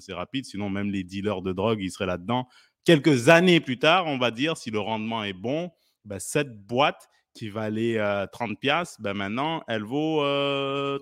c'est 0.00 0.14
rapide, 0.14 0.44
sinon 0.44 0.70
même 0.70 0.90
les 0.90 1.04
dealers 1.04 1.42
de 1.42 1.52
drogue, 1.52 1.80
ils 1.80 1.90
seraient 1.90 2.06
là-dedans. 2.06 2.48
Quelques 2.84 3.28
années 3.28 3.60
plus 3.60 3.78
tard, 3.78 4.06
on 4.06 4.18
va 4.18 4.30
dire, 4.30 4.56
si 4.56 4.70
le 4.70 4.78
rendement 4.78 5.24
est 5.24 5.32
bon, 5.32 5.70
ben, 6.04 6.18
cette 6.18 6.66
boîte, 6.66 7.08
qui 7.38 7.48
valait 7.50 7.98
30 8.32 8.58
piastres, 8.58 9.00
ben 9.00 9.14
maintenant, 9.14 9.62
elle 9.68 9.84
vaut 9.84 10.22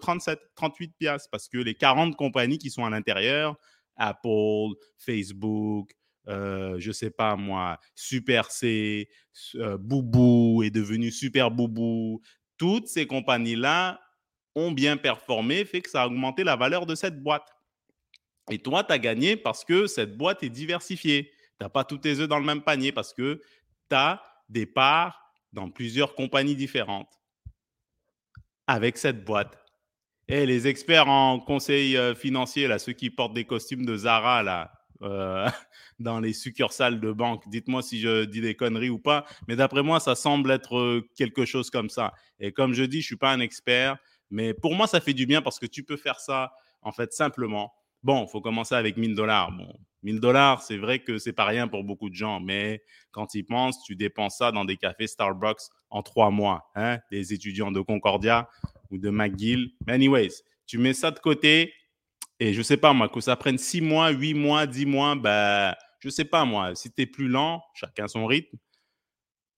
37, 0.00 0.38
38 0.54 0.94
piastres 0.98 1.30
parce 1.30 1.48
que 1.48 1.58
les 1.58 1.74
40 1.74 2.14
compagnies 2.16 2.58
qui 2.58 2.70
sont 2.70 2.84
à 2.84 2.90
l'intérieur, 2.90 3.56
Apple, 3.96 4.74
Facebook, 4.98 5.92
je 6.26 6.76
je 6.78 6.92
sais 6.92 7.10
pas 7.10 7.36
moi, 7.36 7.78
Super 7.94 8.50
C, 8.50 9.08
Boubou 9.54 10.62
est 10.62 10.70
devenu 10.70 11.10
Super 11.10 11.50
Boubou, 11.50 12.20
toutes 12.58 12.88
ces 12.88 13.06
compagnies-là 13.06 14.00
ont 14.54 14.72
bien 14.72 14.96
performé, 14.96 15.64
fait 15.64 15.80
que 15.82 15.90
ça 15.90 16.02
a 16.02 16.06
augmenté 16.06 16.44
la 16.44 16.56
valeur 16.56 16.86
de 16.86 16.94
cette 16.94 17.22
boîte. 17.22 17.48
Et 18.50 18.58
toi, 18.58 18.84
tu 18.84 18.92
as 18.92 18.98
gagné 18.98 19.36
parce 19.36 19.64
que 19.64 19.86
cette 19.86 20.16
boîte 20.16 20.42
est 20.42 20.50
diversifiée. 20.50 21.30
Tu 21.58 21.64
n'as 21.64 21.68
pas 21.68 21.84
tous 21.84 21.98
tes 21.98 22.20
œufs 22.20 22.28
dans 22.28 22.38
le 22.38 22.44
même 22.44 22.62
panier 22.62 22.92
parce 22.92 23.12
que 23.12 23.40
tu 23.90 23.96
as 23.96 24.22
des 24.48 24.66
parts 24.66 25.25
dans 25.56 25.70
plusieurs 25.70 26.14
compagnies 26.14 26.54
différentes 26.54 27.18
avec 28.66 28.98
cette 28.98 29.24
boîte. 29.24 29.58
Et 30.28 30.44
les 30.44 30.66
experts 30.66 31.08
en 31.08 31.40
conseil 31.40 31.96
euh, 31.96 32.14
financier, 32.14 32.68
là, 32.68 32.78
ceux 32.78 32.92
qui 32.92 33.10
portent 33.10 33.32
des 33.32 33.44
costumes 33.44 33.86
de 33.86 33.96
Zara 33.96 34.42
là, 34.42 34.72
euh, 35.02 35.48
dans 35.98 36.20
les 36.20 36.34
succursales 36.34 37.00
de 37.00 37.10
banque, 37.10 37.48
dites-moi 37.48 37.82
si 37.82 38.00
je 38.00 38.24
dis 38.24 38.40
des 38.40 38.54
conneries 38.54 38.90
ou 38.90 38.98
pas, 38.98 39.24
mais 39.48 39.56
d'après 39.56 39.82
moi, 39.82 39.98
ça 39.98 40.14
semble 40.14 40.50
être 40.50 40.76
euh, 40.76 41.08
quelque 41.16 41.46
chose 41.46 41.70
comme 41.70 41.88
ça. 41.88 42.12
Et 42.38 42.52
comme 42.52 42.74
je 42.74 42.82
dis, 42.82 43.00
je 43.00 43.04
ne 43.04 43.08
suis 43.08 43.16
pas 43.16 43.32
un 43.32 43.40
expert, 43.40 43.96
mais 44.30 44.52
pour 44.52 44.74
moi, 44.74 44.86
ça 44.86 45.00
fait 45.00 45.14
du 45.14 45.26
bien 45.26 45.40
parce 45.40 45.58
que 45.58 45.66
tu 45.66 45.84
peux 45.84 45.96
faire 45.96 46.20
ça, 46.20 46.52
en 46.82 46.92
fait, 46.92 47.12
simplement. 47.14 47.72
Bon, 48.02 48.24
il 48.24 48.30
faut 48.30 48.42
commencer 48.42 48.74
avec 48.74 48.96
1000 48.98 49.14
dollars. 49.14 49.52
Bon, 49.52 49.72
1000 50.06 50.20
dollars, 50.20 50.62
c'est 50.62 50.76
vrai 50.76 51.00
que 51.00 51.18
c'est 51.18 51.32
pas 51.32 51.44
rien 51.44 51.66
pour 51.66 51.82
beaucoup 51.82 52.08
de 52.08 52.14
gens, 52.14 52.38
mais 52.38 52.80
quand 53.10 53.34
ils 53.34 53.42
pensent, 53.42 53.82
tu 53.82 53.96
dépenses 53.96 54.38
ça 54.38 54.52
dans 54.52 54.64
des 54.64 54.76
cafés 54.76 55.08
Starbucks 55.08 55.62
en 55.90 56.04
trois 56.04 56.30
mois. 56.30 56.70
Hein? 56.76 56.98
Des 57.10 57.32
étudiants 57.32 57.72
de 57.72 57.80
Concordia 57.80 58.48
ou 58.92 58.98
de 58.98 59.10
McGill. 59.10 59.72
Mais 59.84 59.94
anyways, 59.94 60.30
tu 60.64 60.78
mets 60.78 60.94
ça 60.94 61.10
de 61.10 61.18
côté 61.18 61.74
et 62.38 62.52
je 62.52 62.62
sais 62.62 62.76
pas 62.76 62.92
moi, 62.92 63.08
que 63.08 63.20
ça 63.20 63.34
prenne 63.34 63.58
six 63.58 63.80
mois, 63.80 64.10
huit 64.10 64.34
mois, 64.34 64.68
dix 64.68 64.86
mois, 64.86 65.16
ben, 65.16 65.74
je 65.98 66.08
sais 66.08 66.24
pas 66.24 66.44
moi, 66.44 66.76
si 66.76 66.92
tu 66.92 67.02
es 67.02 67.06
plus 67.06 67.26
lent, 67.26 67.60
chacun 67.74 68.06
son 68.06 68.26
rythme, 68.26 68.56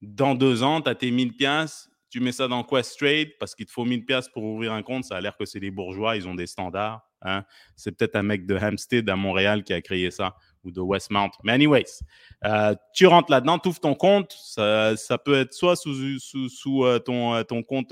dans 0.00 0.35
deux 0.35 0.62
ans, 0.62 0.81
tu 0.81 0.88
as 0.88 0.95
tes 0.95 1.11
1000 1.11 1.37
pièces, 1.37 1.90
tu 2.09 2.21
mets 2.21 2.33
ça 2.33 2.49
dans 2.49 2.64
Quest 2.64 2.99
Trade 2.99 3.28
parce 3.38 3.55
qu'il 3.55 3.67
te 3.67 3.73
faut 3.73 3.85
1000 3.85 4.07
pièces 4.07 4.31
pour 4.31 4.45
ouvrir 4.45 4.73
un 4.73 4.83
compte. 4.83 5.05
Ça 5.05 5.17
a 5.17 5.21
l'air 5.21 5.37
que 5.37 5.45
c'est 5.45 5.61
les 5.61 5.71
bourgeois, 5.71 6.17
ils 6.17 6.26
ont 6.26 6.35
des 6.35 6.47
standards. 6.47 7.02
Hein. 7.23 7.45
C'est 7.77 7.93
peut-être 7.93 8.17
un 8.17 8.23
mec 8.23 8.47
de 8.47 8.57
Hampstead 8.57 9.09
à 9.09 9.17
Montréal 9.17 9.65
qui 9.65 9.73
a 9.73 9.81
créé 9.81 10.11
ça 10.11 10.37
ou 10.65 10.71
de 10.71 10.81
Westmount. 10.81 11.31
Mais 11.45 11.53
anyways, 11.53 12.01
euh, 12.45 12.75
tu 12.95 13.07
rentres 13.07 13.31
là-dedans, 13.31 13.59
tu 13.59 13.69
ouvres 13.69 13.81
ton 13.81 13.95
compte. 13.95 14.33
Ça, 14.33 14.95
peut 15.25 15.35
être 15.35 15.53
soit 15.53 15.77
sous, 15.77 16.85
euh, 16.85 16.99
ton, 16.99 17.35
euh, 17.35 17.43
ton 17.43 17.63
compte, 17.63 17.91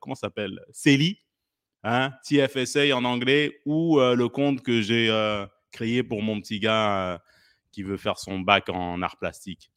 comment 0.00 0.14
ça 0.14 0.28
s'appelle 0.28 0.60
CELI, 0.72 1.18
hein, 1.82 2.12
TFSA 2.24 2.96
en 2.96 3.04
anglais, 3.04 3.60
ou 3.64 3.98
le 3.98 4.28
compte 4.28 4.62
que 4.62 4.80
j'ai 4.80 5.10
créé 5.72 6.02
pour 6.02 6.22
mon 6.22 6.40
petit 6.40 6.60
gars 6.60 7.20
qui 7.72 7.82
veut 7.82 7.98
faire 7.98 8.18
son 8.18 8.40
bac 8.40 8.68
en 8.70 9.02
art 9.02 9.18
plastique. 9.18 9.70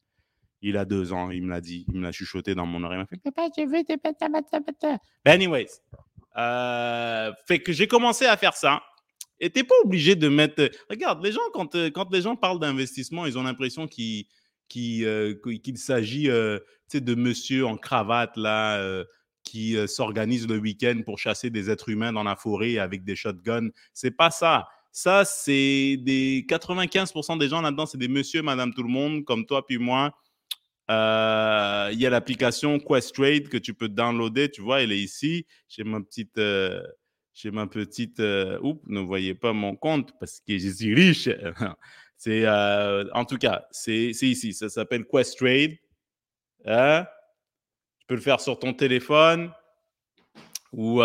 Il 0.62 0.76
a 0.76 0.84
deux 0.84 1.14
ans, 1.14 1.32
il 1.32 1.44
me 1.44 1.50
l'a 1.50 1.62
dit, 1.62 1.86
il 1.88 1.96
me 2.00 2.04
l'a 2.04 2.12
chuchoté 2.12 2.54
dans 2.54 2.66
mon 2.66 2.84
oreille. 2.84 2.98
Il 2.98 3.02
m'a 3.02 3.06
fait 3.06 3.18
Papa, 3.18 3.48
je 3.58 3.64
veux 3.64 3.84
des 3.84 5.32
anyways, 5.32 5.70
Euh, 6.38 7.32
fait 7.48 7.60
que 7.60 7.74
j'ai 7.74 7.88
commencé 7.88 8.26
à 8.26 8.38
faire 8.38 8.56
ça. 8.56 8.82
Et 9.40 9.50
t'es 9.50 9.64
pas 9.64 9.76
obligé 9.84 10.16
de 10.16 10.28
mettre. 10.28 10.70
Regarde, 10.90 11.24
les 11.24 11.32
gens, 11.32 11.42
quand, 11.54 11.76
euh, 11.76 11.90
quand 11.90 12.12
les 12.12 12.22
gens 12.22 12.36
parlent 12.36 12.60
d'investissement, 12.60 13.26
ils 13.26 13.38
ont 13.38 13.44
l'impression 13.44 13.88
qu'il 13.88 14.26
euh, 15.06 15.36
qu'il 15.64 15.78
s'agit 15.78 16.30
euh, 16.30 16.60
de 16.94 17.16
monsieur 17.16 17.66
en 17.66 17.78
cravate 17.78 18.36
là, 18.36 19.04
qui 19.44 19.78
s'organise 19.88 20.48
le 20.48 20.58
week-end 20.58 21.02
pour 21.06 21.18
chasser 21.20 21.50
des 21.50 21.70
êtres 21.70 21.90
humains 21.90 22.12
dans 22.12 22.24
la 22.24 22.36
forêt 22.36 22.78
avec 22.78 23.04
des 23.04 23.16
shotguns. 23.16 23.70
C'est 23.94 24.12
pas 24.12 24.32
ça. 24.32 24.68
Ça, 24.92 25.24
c'est 25.24 25.98
des 25.98 26.46
95% 26.50 27.38
des 27.38 27.48
gens 27.48 27.62
là-dedans, 27.62 27.86
c'est 27.86 28.00
des 28.00 28.08
monsieur, 28.08 28.42
madame, 28.42 28.74
tout 28.74 28.82
le 28.82 28.90
monde, 28.90 29.24
comme 29.24 29.46
toi 29.46 29.66
puis 29.66 29.78
moi. 29.78 30.14
Euh, 30.90 31.90
Il 31.94 32.00
y 32.00 32.06
a 32.06 32.10
l'application 32.10 32.80
Questrade 32.80 33.48
que 33.50 33.58
tu 33.58 33.74
peux 33.74 33.90
downloader. 33.90 34.50
Tu 34.50 34.62
vois, 34.62 34.82
elle 34.82 34.92
est 34.92 35.00
ici. 35.00 35.46
J'ai 35.68 35.84
ma 35.84 36.02
petite. 36.02 36.38
euh, 36.38 36.82
ma 37.52 37.68
petite. 37.68 38.20
euh, 38.20 38.60
oups, 38.62 38.82
ne 38.88 39.00
voyez 39.00 39.36
pas 39.36 39.54
mon 39.54 39.76
compte 39.76 40.14
parce 40.20 40.42
que 40.48 40.58
je 40.58 40.70
suis 40.70 40.94
riche. 40.94 41.30
c'est 42.18 42.46
euh, 42.46 43.06
en 43.14 43.26
tout 43.26 43.38
cas, 43.38 43.66
c'est 43.72 44.12
ici. 44.12 44.54
Ça 44.54 44.70
s'appelle 44.70 45.06
Questrade. 45.06 45.78
Hein? 46.66 47.06
Tu 48.00 48.06
peux 48.08 48.16
le 48.16 48.22
faire 48.22 48.40
sur 48.42 48.58
ton 48.60 48.74
téléphone 48.74 49.52
ou 50.72 51.02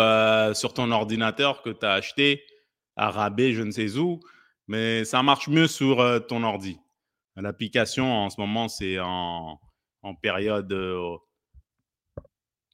sur 0.53 0.73
ton 0.73 0.91
ordinateur 0.91 1.61
que 1.63 1.71
tu 1.71 1.85
as 1.85 1.93
acheté 1.93 2.43
à 2.95 3.09
rabais, 3.09 3.53
je 3.53 3.61
ne 3.63 3.71
sais 3.71 3.97
où, 3.97 4.19
mais 4.67 5.05
ça 5.05 5.21
marche 5.23 5.47
mieux 5.47 5.67
sur 5.67 6.25
ton 6.27 6.43
ordi. 6.43 6.77
L'application 7.35 8.13
en 8.13 8.29
ce 8.29 8.39
moment, 8.39 8.67
c'est 8.67 8.99
en, 8.99 9.59
en 10.05 10.13
période 10.13 10.71
euh, 10.71 11.17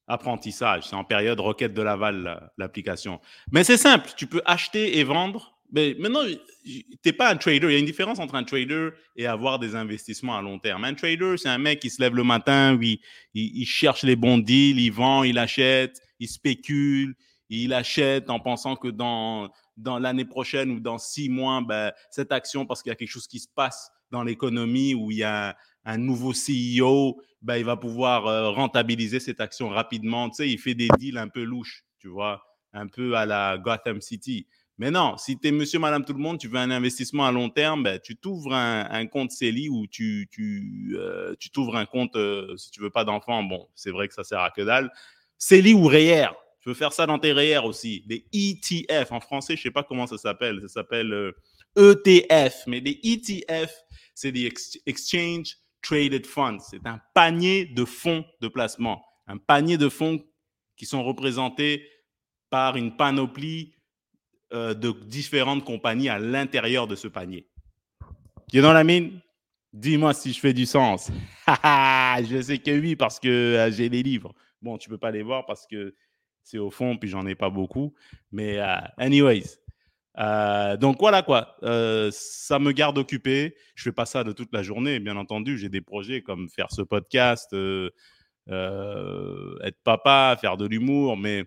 apprentissage, 0.07 0.87
c'est 0.87 0.95
en 0.95 1.05
période 1.05 1.39
requête 1.39 1.73
de 1.73 1.81
l'aval, 1.81 2.23
la- 2.23 2.51
l'application. 2.57 3.21
Mais 3.51 3.63
c'est 3.63 3.77
simple, 3.77 4.11
tu 4.17 4.27
peux 4.27 4.41
acheter 4.45 4.97
et 4.97 5.03
vendre. 5.03 5.57
Mais 5.73 5.95
maintenant, 5.97 6.23
tu 6.65 6.83
n'es 7.05 7.13
pas 7.13 7.29
un 7.29 7.37
trader. 7.37 7.67
Il 7.67 7.71
y 7.71 7.75
a 7.75 7.79
une 7.79 7.85
différence 7.85 8.19
entre 8.19 8.35
un 8.35 8.43
trader 8.43 8.89
et 9.15 9.25
avoir 9.25 9.57
des 9.57 9.73
investissements 9.75 10.37
à 10.37 10.41
long 10.41 10.59
terme. 10.59 10.83
Un 10.83 10.93
trader, 10.95 11.35
c'est 11.37 11.47
un 11.47 11.57
mec 11.57 11.79
qui 11.79 11.89
se 11.89 12.01
lève 12.01 12.13
le 12.13 12.25
matin, 12.25 12.77
il, 12.81 12.99
il 13.33 13.65
cherche 13.65 14.03
les 14.03 14.17
bons 14.17 14.37
deals, 14.37 14.81
il 14.81 14.91
vend, 14.91 15.23
il 15.23 15.37
achète, 15.37 16.01
il 16.19 16.27
spécule, 16.27 17.15
il 17.47 17.73
achète 17.73 18.29
en 18.29 18.41
pensant 18.41 18.75
que 18.75 18.89
dans, 18.89 19.49
dans 19.77 19.97
l'année 19.97 20.25
prochaine 20.25 20.71
ou 20.71 20.81
dans 20.81 20.97
six 20.97 21.29
mois, 21.29 21.61
ben, 21.61 21.93
cette 22.09 22.33
action, 22.33 22.65
parce 22.65 22.83
qu'il 22.83 22.89
y 22.89 22.93
a 22.93 22.95
quelque 22.97 23.09
chose 23.09 23.27
qui 23.27 23.39
se 23.39 23.47
passe 23.55 23.89
dans 24.11 24.23
l'économie 24.23 24.93
où 24.93 25.09
il 25.09 25.19
y 25.19 25.23
a 25.23 25.55
un, 25.85 25.97
nouveau 25.97 26.33
CEO, 26.33 27.21
ben, 27.41 27.57
il 27.57 27.65
va 27.65 27.77
pouvoir 27.77 28.27
euh, 28.27 28.49
rentabiliser 28.51 29.19
cette 29.19 29.41
action 29.41 29.69
rapidement. 29.69 30.29
Tu 30.29 30.35
sais, 30.35 30.49
il 30.49 30.59
fait 30.59 30.75
des 30.75 30.87
deals 30.97 31.17
un 31.17 31.27
peu 31.27 31.43
louches, 31.43 31.83
tu 31.99 32.07
vois, 32.07 32.43
un 32.73 32.87
peu 32.87 33.15
à 33.15 33.25
la 33.25 33.57
Gotham 33.57 34.01
City. 34.01 34.47
Mais 34.81 34.89
non, 34.89 35.15
si 35.15 35.37
tu 35.37 35.47
es 35.47 35.51
monsieur, 35.51 35.77
madame, 35.77 36.03
tout 36.03 36.13
le 36.13 36.19
monde, 36.19 36.39
tu 36.39 36.47
veux 36.47 36.57
un 36.57 36.71
investissement 36.71 37.27
à 37.27 37.31
long 37.31 37.49
terme, 37.51 37.83
ben, 37.83 37.99
tu 37.99 38.15
t'ouvres 38.15 38.53
un, 38.53 39.05
compte 39.05 39.31
CELI 39.31 39.69
ou 39.69 39.85
tu, 39.85 40.27
tu, 40.31 40.95
euh, 40.97 41.35
tu 41.39 41.51
t'ouvres 41.51 41.75
un 41.75 41.85
compte, 41.85 42.15
euh, 42.15 42.57
si 42.57 42.71
tu 42.71 42.81
veux 42.81 42.89
pas 42.89 43.03
d'enfant, 43.03 43.43
bon, 43.43 43.67
c'est 43.75 43.91
vrai 43.91 44.07
que 44.07 44.13
ça 44.15 44.23
sert 44.23 44.39
à 44.39 44.49
que 44.49 44.63
dalle. 44.63 44.91
CELI 45.37 45.75
ou 45.75 45.85
REER, 45.85 46.29
tu 46.59 46.69
peux 46.69 46.73
faire 46.73 46.93
ça 46.93 47.05
dans 47.05 47.19
tes 47.19 47.31
REER 47.31 47.59
aussi. 47.59 48.03
Des 48.07 48.25
ETF, 48.33 49.11
en 49.11 49.19
français, 49.19 49.55
je 49.55 49.61
sais 49.61 49.69
pas 49.69 49.83
comment 49.83 50.07
ça 50.07 50.17
s'appelle, 50.17 50.61
ça 50.61 50.67
s'appelle 50.67 51.33
ETF, 51.77 52.63
mais 52.65 52.81
des 52.81 52.99
ETF, 53.03 53.71
c'est 54.15 54.31
des 54.31 54.47
ex- 54.47 54.79
Exchange 54.87 55.57
Traded 55.81 56.25
Funds. 56.25 56.59
C'est 56.59 56.85
un 56.85 56.99
panier 57.13 57.65
de 57.65 57.85
fonds 57.85 58.25
de 58.41 58.47
placement, 58.47 59.03
un 59.27 59.37
panier 59.37 59.77
de 59.77 59.89
fonds 59.89 60.23
qui 60.75 60.85
sont 60.85 61.03
représentés 61.03 61.87
par 62.49 62.75
une 62.75 62.95
panoplie 62.95 63.73
euh, 64.53 64.73
de 64.73 64.91
différentes 64.91 65.63
compagnies 65.63 66.09
à 66.09 66.19
l'intérieur 66.19 66.87
de 66.87 66.95
ce 66.95 67.07
panier. 67.07 67.47
Tu 68.51 68.57
es 68.57 68.61
dans 68.61 68.73
la 68.73 68.83
mine 68.83 69.21
Dis-moi 69.73 70.13
si 70.13 70.33
je 70.33 70.39
fais 70.39 70.53
du 70.53 70.65
sens. 70.65 71.09
je 71.47 72.41
sais 72.41 72.57
que 72.57 72.77
oui, 72.77 72.97
parce 72.97 73.19
que 73.19 73.29
euh, 73.29 73.71
j'ai 73.71 73.87
les 73.87 74.03
livres. 74.03 74.33
Bon, 74.61 74.77
tu 74.77 74.89
peux 74.89 74.97
pas 74.97 75.11
les 75.11 75.23
voir 75.23 75.45
parce 75.45 75.65
que 75.65 75.95
c'est 76.43 76.57
au 76.57 76.69
fond, 76.69 76.97
puis 76.97 77.09
j'en 77.09 77.25
ai 77.25 77.35
pas 77.35 77.49
beaucoup. 77.49 77.93
Mais, 78.31 78.59
euh, 78.59 78.75
anyways. 78.97 79.57
Euh, 80.17 80.77
donc 80.77 80.97
voilà 80.99 81.21
quoi, 81.21 81.55
Euh, 81.63 82.09
ça 82.11 82.59
me 82.59 82.71
garde 82.71 82.97
occupé. 82.97 83.55
Je 83.75 83.83
fais 83.83 83.91
pas 83.91 84.05
ça 84.05 84.23
de 84.23 84.31
toute 84.31 84.53
la 84.53 84.63
journée, 84.63 84.99
bien 84.99 85.17
entendu. 85.17 85.57
J'ai 85.57 85.69
des 85.69 85.81
projets 85.81 86.21
comme 86.21 86.49
faire 86.49 86.71
ce 86.71 86.81
podcast, 86.81 87.53
euh, 87.53 87.89
être 88.47 89.81
papa, 89.83 90.37
faire 90.39 90.57
de 90.57 90.65
l'humour, 90.67 91.17
mais 91.17 91.45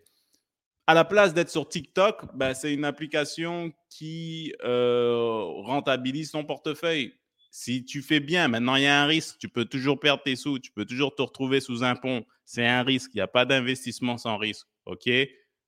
à 0.86 0.94
la 0.94 1.04
place 1.04 1.34
d'être 1.34 1.50
sur 1.50 1.68
TikTok, 1.68 2.34
ben, 2.34 2.54
c'est 2.54 2.72
une 2.74 2.84
application 2.84 3.72
qui 3.90 4.52
rentabilise 4.62 6.30
ton 6.30 6.44
portefeuille. 6.44 7.14
Si 7.50 7.84
tu 7.84 8.02
fais 8.02 8.18
bien, 8.18 8.48
maintenant 8.48 8.74
il 8.74 8.82
y 8.82 8.86
a 8.86 9.00
un 9.00 9.06
risque, 9.06 9.38
tu 9.38 9.48
peux 9.48 9.64
toujours 9.64 10.00
perdre 10.00 10.24
tes 10.24 10.34
sous, 10.34 10.58
tu 10.58 10.72
peux 10.72 10.84
toujours 10.84 11.14
te 11.14 11.22
retrouver 11.22 11.60
sous 11.60 11.84
un 11.84 11.94
pont. 11.94 12.24
C'est 12.44 12.66
un 12.66 12.82
risque, 12.82 13.12
il 13.14 13.18
n'y 13.18 13.22
a 13.22 13.28
pas 13.28 13.44
d'investissement 13.44 14.18
sans 14.18 14.38
risque. 14.38 14.66
OK? 14.86 15.08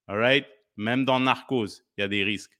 All 0.07 0.17
right? 0.17 0.45
Même 0.75 1.05
dans 1.05 1.19
Narcos, 1.19 1.81
il 1.97 2.01
y 2.01 2.03
a 2.03 2.07
des 2.09 2.23
risques. 2.25 2.56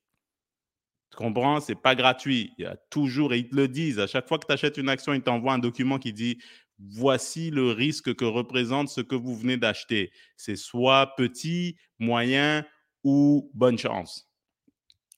Tu 1.11 1.17
comprends? 1.17 1.59
C'est 1.59 1.75
pas 1.75 1.95
gratuit. 1.95 2.51
Il 2.57 2.63
y 2.63 2.65
a 2.65 2.75
toujours, 2.89 3.33
et 3.33 3.39
ils 3.39 3.49
te 3.49 3.55
le 3.55 3.67
disent, 3.67 3.99
à 3.99 4.07
chaque 4.07 4.27
fois 4.27 4.37
que 4.37 4.45
tu 4.45 4.53
achètes 4.53 4.77
une 4.77 4.89
action, 4.89 5.13
ils 5.13 5.21
t'envoient 5.21 5.53
un 5.53 5.59
document 5.59 5.99
qui 5.99 6.13
dit 6.13 6.37
voici 6.79 7.49
le 7.49 7.71
risque 7.71 8.13
que 8.15 8.25
représente 8.25 8.89
ce 8.89 9.01
que 9.01 9.15
vous 9.15 9.35
venez 9.35 9.57
d'acheter. 9.57 10.11
C'est 10.35 10.55
soit 10.55 11.15
petit, 11.15 11.77
moyen 11.99 12.65
ou 13.03 13.49
bonne 13.53 13.77
chance. 13.77 14.29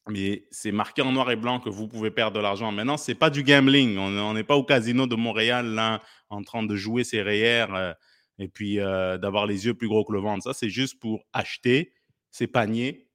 Mais 0.07 0.45
c'est 0.51 0.71
marqué 0.71 1.01
en 1.01 1.11
noir 1.11 1.29
et 1.31 1.35
blanc 1.35 1.59
que 1.59 1.69
vous 1.69 1.87
pouvez 1.87 2.11
perdre 2.11 2.37
de 2.37 2.41
l'argent. 2.41 2.71
Maintenant, 2.71 2.97
c'est 2.97 3.15
pas 3.15 3.29
du 3.29 3.43
gambling. 3.43 3.97
On 3.97 4.33
n'est 4.33 4.43
pas 4.43 4.55
au 4.55 4.63
casino 4.63 5.05
de 5.05 5.15
Montréal 5.15 5.67
là, 5.67 6.01
en 6.29 6.41
train 6.41 6.63
de 6.63 6.75
jouer 6.75 7.03
ses 7.03 7.21
REER 7.21 7.67
euh, 7.71 7.93
et 8.39 8.47
puis 8.47 8.79
euh, 8.79 9.17
d'avoir 9.17 9.45
les 9.45 9.65
yeux 9.65 9.73
plus 9.73 9.87
gros 9.87 10.03
que 10.03 10.13
le 10.13 10.19
ventre. 10.19 10.43
Ça, 10.43 10.53
c'est 10.53 10.69
juste 10.69 10.99
pour 10.99 11.23
acheter 11.33 11.93
ces 12.31 12.47
paniers, 12.47 13.08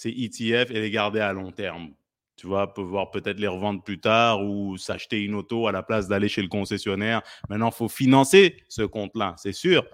ces 0.00 0.08
ETF 0.08 0.70
et 0.70 0.80
les 0.80 0.90
garder 0.90 1.20
à 1.20 1.34
long 1.34 1.52
terme. 1.52 1.90
Tu 2.36 2.46
vois, 2.46 2.72
pouvoir 2.72 3.10
peut-être 3.10 3.38
les 3.38 3.46
revendre 3.46 3.82
plus 3.82 4.00
tard 4.00 4.42
ou 4.42 4.78
s'acheter 4.78 5.22
une 5.22 5.34
auto 5.34 5.66
à 5.66 5.72
la 5.72 5.82
place 5.82 6.08
d'aller 6.08 6.26
chez 6.26 6.40
le 6.40 6.48
concessionnaire. 6.48 7.20
Maintenant, 7.50 7.68
il 7.68 7.74
faut 7.74 7.88
financer 7.88 8.56
ce 8.70 8.80
compte-là, 8.80 9.34
c'est 9.36 9.52
sûr. 9.52 9.84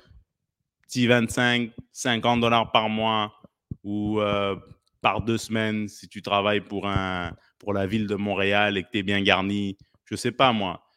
Petit 0.82 1.08
25, 1.08 1.72
50 1.90 2.40
dollars 2.40 2.70
par 2.70 2.88
mois 2.88 3.34
ou 3.82 4.20
euh, 4.20 4.54
par 5.00 5.22
deux 5.22 5.38
semaines 5.38 5.88
si 5.88 6.08
tu 6.08 6.22
travailles 6.22 6.60
pour, 6.60 6.86
un, 6.86 7.32
pour 7.58 7.72
la 7.72 7.88
ville 7.88 8.06
de 8.06 8.14
Montréal 8.14 8.76
et 8.76 8.84
que 8.84 8.90
tu 8.92 8.98
es 8.98 9.02
bien 9.02 9.20
garni. 9.22 9.76
Je 10.04 10.14
sais 10.14 10.30
pas 10.30 10.52
moi. 10.52 10.88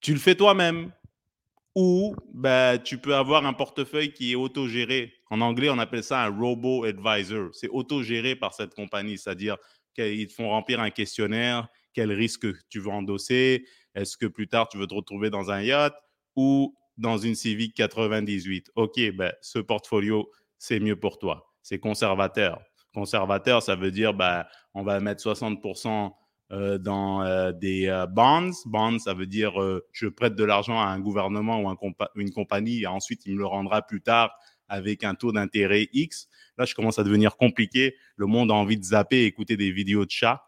Tu 0.00 0.12
le 0.12 0.18
fais 0.18 0.34
toi-même 0.34 0.90
ou 1.76 2.16
ben, 2.34 2.76
tu 2.82 2.98
peux 2.98 3.14
avoir 3.14 3.46
un 3.46 3.52
portefeuille 3.52 4.12
qui 4.12 4.32
est 4.32 4.36
autogéré. 4.36 5.14
En 5.32 5.40
anglais, 5.40 5.70
on 5.70 5.78
appelle 5.78 6.04
ça 6.04 6.24
un 6.24 6.28
robo-advisor. 6.28 7.54
C'est 7.54 7.70
autogéré 7.70 8.36
par 8.36 8.52
cette 8.52 8.74
compagnie, 8.74 9.16
c'est-à-dire 9.16 9.56
qu'ils 9.94 10.26
te 10.26 10.34
font 10.34 10.50
remplir 10.50 10.78
un 10.78 10.90
questionnaire, 10.90 11.68
quel 11.94 12.12
risque 12.12 12.46
tu 12.68 12.80
veux 12.80 12.90
endosser, 12.90 13.64
est-ce 13.94 14.18
que 14.18 14.26
plus 14.26 14.46
tard 14.46 14.68
tu 14.68 14.76
veux 14.76 14.86
te 14.86 14.92
retrouver 14.92 15.30
dans 15.30 15.50
un 15.50 15.62
yacht 15.62 15.94
ou 16.36 16.76
dans 16.98 17.16
une 17.16 17.34
Civic 17.34 17.74
98. 17.74 18.72
OK, 18.74 19.00
ben, 19.14 19.32
ce 19.40 19.58
portfolio, 19.58 20.30
c'est 20.58 20.80
mieux 20.80 20.96
pour 20.96 21.18
toi. 21.18 21.50
C'est 21.62 21.78
conservateur. 21.78 22.60
Conservateur, 22.92 23.62
ça 23.62 23.74
veut 23.74 23.90
dire 23.90 24.12
ben, 24.12 24.44
on 24.74 24.82
va 24.82 25.00
mettre 25.00 25.22
60% 25.22 26.12
euh, 26.52 26.76
dans 26.76 27.22
euh, 27.22 27.52
des 27.52 27.86
euh, 27.88 28.06
bonds. 28.06 28.52
Bonds, 28.66 28.98
ça 28.98 29.14
veut 29.14 29.24
dire 29.26 29.54
je 29.92 30.08
prête 30.08 30.34
de 30.34 30.44
l'argent 30.44 30.78
à 30.78 30.88
un 30.88 31.00
gouvernement 31.00 31.62
ou 31.62 31.74
une 32.16 32.32
compagnie 32.32 32.82
et 32.82 32.86
ensuite 32.86 33.24
il 33.24 33.36
me 33.36 33.38
le 33.38 33.46
rendra 33.46 33.80
plus 33.80 34.02
tard 34.02 34.30
avec 34.72 35.04
un 35.04 35.14
taux 35.14 35.32
d'intérêt 35.32 35.88
X. 35.92 36.28
Là, 36.56 36.64
je 36.64 36.74
commence 36.74 36.98
à 36.98 37.04
devenir 37.04 37.36
compliqué. 37.36 37.94
Le 38.16 38.26
monde 38.26 38.50
a 38.50 38.54
envie 38.54 38.78
de 38.78 38.84
zapper 38.84 39.18
et 39.18 39.26
écouter 39.26 39.56
des 39.56 39.70
vidéos 39.70 40.06
de 40.06 40.10
chats. 40.10 40.42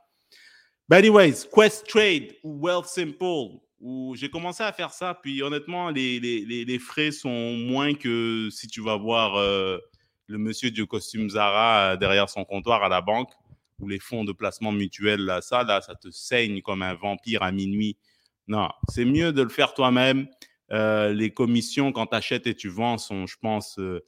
But 0.89 0.97
anyways, 0.99 1.47
Quest 1.55 1.87
Trade 1.87 2.35
ou 2.43 2.59
Wealth 2.67 2.87
Simple, 2.87 3.59
où 3.81 4.15
j'ai 4.17 4.31
commencé 4.31 4.63
à 4.63 4.73
faire 4.73 4.93
ça. 4.93 5.15
Puis 5.23 5.43
honnêtement, 5.43 5.91
les, 5.91 6.19
les, 6.21 6.65
les, 6.65 6.79
frais 6.79 7.11
sont 7.11 7.53
moins 7.53 7.95
que 7.95 8.49
si 8.51 8.67
tu 8.67 8.81
vas 8.81 8.97
voir 8.97 9.37
euh, 9.37 9.79
le 10.27 10.39
monsieur 10.39 10.71
du 10.71 10.87
costume 10.87 11.29
Zara 11.29 11.93
euh, 11.93 11.97
derrière 11.97 12.31
son 12.31 12.45
comptoir 12.45 12.83
à 12.83 12.89
la 12.89 13.03
banque 13.03 13.31
ou 13.79 13.89
les 13.89 13.99
fonds 13.99 14.25
de 14.25 14.33
placement 14.33 14.73
mutuel. 14.73 15.21
Là, 15.21 15.43
ça, 15.43 15.65
là, 15.65 15.83
ça 15.83 15.95
te 15.95 16.11
saigne 16.11 16.63
comme 16.63 16.81
un 16.81 16.95
vampire 16.95 17.43
à 17.43 17.53
minuit. 17.53 17.99
Non, 18.47 18.69
c'est 18.89 19.05
mieux 19.05 19.33
de 19.33 19.43
le 19.43 19.51
faire 19.51 19.75
toi-même. 19.75 20.29
Euh, 20.73 21.13
les 21.13 21.31
commissions 21.31 21.93
quand 21.93 22.07
tu 22.07 22.17
achètes 22.17 22.47
et 22.47 22.55
tu 22.55 22.69
vends 22.69 22.97
sont, 22.97 23.27
je 23.27 23.37
pense, 23.41 23.79
10 23.79 24.01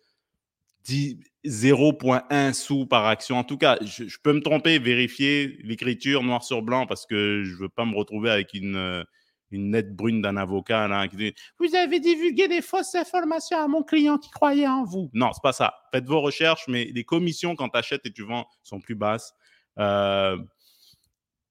0,1 0.87 2.53
sous 2.53 2.87
par 2.87 3.07
action. 3.07 3.39
En 3.39 3.45
tout 3.45 3.59
cas, 3.59 3.79
je, 3.83 4.17
peux 4.23 4.33
me 4.33 4.41
tromper, 4.41 4.79
vérifier 4.79 5.59
l'écriture 5.63 6.23
noir 6.23 6.43
sur 6.45 6.63
blanc 6.63 6.87
parce 6.87 7.07
que 7.07 7.43
je 7.45 7.55
veux 7.57 7.69
pas 7.69 7.85
me 7.85 7.97
retrouver 7.97 8.31
avec 8.31 8.55
une, 8.55 8.77
euh, 8.77 9.05
une 9.51 9.71
nette 9.71 9.95
brune 9.95 10.23
d'un 10.23 10.37
avocat 10.37 10.89
là, 10.89 11.09
qui 11.09 11.17
dit 11.17 11.35
Vous 11.59 11.75
avez 11.75 12.01
divulgué 12.01 12.49
des 12.49 12.63
fausses 12.63 12.95
informations 12.95 13.59
à 13.59 13.69
mon 13.69 13.83
client 13.83 14.19
qui 14.19 14.31
croyait 14.31 14.69
en 14.69 14.85
vous. 14.85 15.11
Non, 15.13 15.33
c'est 15.33 15.43
pas 15.43 15.53
ça. 15.53 15.75
Faites 15.93 16.07
vos 16.07 16.21
recherches, 16.21 16.67
mais 16.69 16.85
les 16.87 17.05
commissions 17.05 17.57
quand 17.57 17.69
tu 17.69 17.79
achètes 17.79 18.07
et 18.07 18.13
tu 18.13 18.23
vends 18.23 18.47
sont 18.63 18.81
plus 18.81 18.95
basses. 18.95 19.33
Euh, 19.79 20.37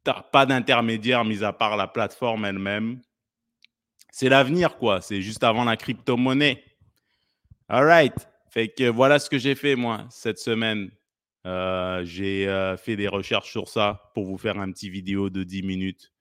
T'as 0.06 0.22
pas 0.22 0.46
d'intermédiaire 0.46 1.26
mis 1.26 1.44
à 1.44 1.52
part 1.52 1.76
la 1.78 1.88
plateforme 1.88 2.46
elle-même. 2.46 3.02
C'est 4.12 4.30
l'avenir, 4.30 4.78
quoi. 4.78 5.02
C'est 5.02 5.24
juste 5.24 5.44
avant 5.44 5.64
la 5.64 5.78
crypto-monnaie. 5.78 6.64
All 7.68 7.86
right. 7.86 8.14
Fait 8.56 8.70
que 8.70 8.86
voilà 8.86 9.20
ce 9.20 9.30
que 9.30 9.38
j'ai 9.38 9.54
fait, 9.54 9.76
moi, 9.76 10.08
cette 10.10 10.40
semaine. 10.40 10.90
Euh, 11.46 12.06
j'ai 12.06 12.48
euh, 12.48 12.78
fait 12.78 12.96
des 12.96 13.10
recherches 13.10 13.52
sur 13.52 13.68
ça 13.68 14.12
pour 14.14 14.26
vous 14.26 14.38
faire 14.38 14.58
un 14.58 14.72
petit 14.72 14.90
vidéo 14.90 15.30
de 15.30 15.44
10 15.44 15.62
minutes. 15.62 16.14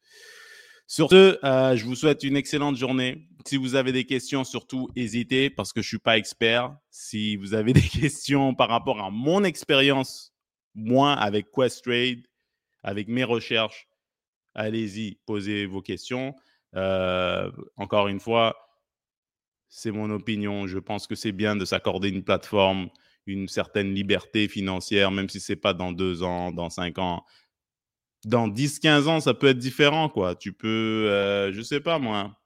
Sur 0.88 1.10
ce, 1.10 1.38
euh, 1.44 1.76
je 1.76 1.84
vous 1.84 1.94
souhaite 1.94 2.24
une 2.24 2.36
excellente 2.36 2.76
journée. 2.76 3.28
Si 3.46 3.56
vous 3.56 3.76
avez 3.76 3.92
des 3.92 4.04
questions, 4.04 4.42
surtout, 4.42 4.90
hésitez 4.96 5.48
parce 5.48 5.72
que 5.72 5.80
je 5.80 5.86
ne 5.86 5.90
suis 5.90 5.98
pas 5.98 6.18
expert. 6.18 6.76
Si 6.90 7.36
vous 7.36 7.54
avez 7.54 7.72
des 7.72 7.80
questions 8.00 8.52
par 8.52 8.68
rapport 8.68 9.00
à 9.00 9.10
mon 9.10 9.44
expérience, 9.44 10.34
moi, 10.74 11.12
avec 11.12 11.52
Questrade, 11.52 12.26
avec 12.82 13.06
mes 13.06 13.22
recherches, 13.22 13.86
allez-y, 14.56 15.20
posez 15.24 15.66
vos 15.66 15.82
questions. 15.82 16.34
encore 17.76 18.08
une 18.08 18.18
fois, 18.18 18.63
c'est 19.76 19.90
mon 19.90 20.08
opinion. 20.10 20.68
Je 20.68 20.78
pense 20.78 21.08
que 21.08 21.16
c'est 21.16 21.32
bien 21.32 21.56
de 21.56 21.64
s'accorder 21.64 22.08
une 22.08 22.22
plateforme 22.22 22.90
une 23.26 23.48
certaine 23.48 23.94
liberté 23.94 24.48
financière, 24.48 25.10
même 25.10 25.28
si 25.28 25.40
c'est 25.40 25.56
pas 25.56 25.72
dans 25.72 25.92
deux 25.92 26.22
ans, 26.22 26.52
dans 26.52 26.70
cinq 26.70 26.98
ans. 26.98 27.24
Dans 28.24 28.48
10, 28.48 28.78
15 28.78 29.08
ans, 29.08 29.20
ça 29.20 29.34
peut 29.34 29.48
être 29.48 29.58
différent, 29.58 30.08
quoi. 30.08 30.34
Tu 30.34 30.52
peux, 30.52 31.08
euh, 31.10 31.52
je 31.52 31.60
sais 31.60 31.80
pas 31.80 31.98
moi, 31.98 32.38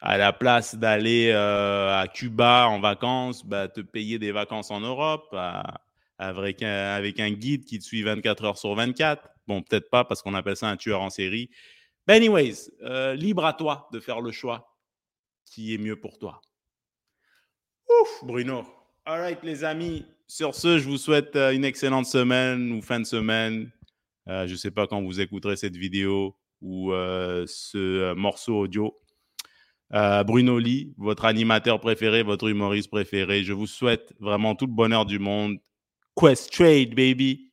à 0.00 0.18
la 0.18 0.32
place 0.32 0.74
d'aller 0.74 1.30
euh, 1.32 1.96
à 1.96 2.08
Cuba 2.08 2.66
en 2.68 2.80
vacances, 2.80 3.46
bah, 3.46 3.68
te 3.68 3.80
payer 3.80 4.18
des 4.18 4.32
vacances 4.32 4.70
en 4.70 4.80
Europe 4.80 5.34
avec, 6.18 6.62
un, 6.62 7.30
guide 7.30 7.64
qui 7.64 7.78
te 7.78 7.84
suit 7.84 8.02
24 8.02 8.44
heures 8.44 8.58
sur 8.58 8.74
24. 8.74 9.28
Bon, 9.46 9.62
peut-être 9.62 9.90
pas 9.90 10.04
parce 10.04 10.22
qu'on 10.22 10.34
appelle 10.34 10.56
ça 10.56 10.68
un 10.68 10.76
tueur 10.76 11.00
en 11.00 11.10
série. 11.10 11.50
Mais 12.06 12.16
anyways, 12.16 12.70
euh, 12.82 13.14
libre 13.14 13.44
à 13.44 13.52
toi 13.52 13.88
de 13.92 14.00
faire 14.00 14.20
le 14.20 14.32
choix 14.32 14.71
qui 15.52 15.74
est 15.74 15.78
mieux 15.78 15.96
pour 15.96 16.18
toi. 16.18 16.40
Ouf, 17.88 18.24
Bruno. 18.24 18.64
All 19.04 19.20
right, 19.20 19.42
les 19.42 19.64
amis. 19.64 20.06
Sur 20.26 20.54
ce, 20.54 20.78
je 20.78 20.88
vous 20.88 20.96
souhaite 20.96 21.36
euh, 21.36 21.52
une 21.52 21.64
excellente 21.64 22.06
semaine 22.06 22.72
ou 22.72 22.80
fin 22.80 22.98
de 22.98 23.04
semaine. 23.04 23.70
Euh, 24.28 24.46
je 24.46 24.52
ne 24.52 24.56
sais 24.56 24.70
pas 24.70 24.86
quand 24.86 25.02
vous 25.02 25.20
écouterez 25.20 25.56
cette 25.56 25.76
vidéo 25.76 26.34
ou 26.62 26.92
euh, 26.92 27.44
ce 27.46 28.14
morceau 28.14 28.60
audio. 28.60 28.98
Bruno 30.24 30.58
Lee, 30.58 30.94
votre 30.96 31.26
animateur 31.26 31.78
préféré, 31.78 32.22
votre 32.22 32.48
humoriste 32.48 32.88
préféré. 32.88 33.44
Je 33.44 33.52
vous 33.52 33.66
souhaite 33.66 34.14
vraiment 34.20 34.54
tout 34.54 34.64
le 34.64 34.72
bonheur 34.72 35.04
du 35.04 35.18
monde. 35.18 35.58
Quest 36.18 36.50
Trade, 36.50 36.94
baby. 36.94 37.52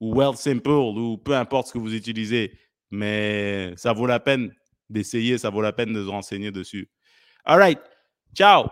Ou 0.00 0.14
Wealth 0.14 0.36
Simple, 0.36 0.68
ou 0.68 1.16
peu 1.16 1.34
importe 1.34 1.68
ce 1.68 1.72
que 1.72 1.78
vous 1.78 1.94
utilisez. 1.94 2.52
Mais 2.90 3.72
ça 3.76 3.94
vaut 3.94 4.06
la 4.06 4.20
peine 4.20 4.52
d'essayer, 4.90 5.38
ça 5.38 5.48
vaut 5.48 5.62
la 5.62 5.72
peine 5.72 5.94
de 5.94 6.04
se 6.04 6.08
renseigner 6.08 6.50
dessus. 6.50 6.90
All 7.48 7.58
right. 7.58 7.80
Ciao. 8.34 8.70